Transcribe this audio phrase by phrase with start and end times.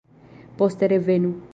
[0.57, 1.35] Poste revenu.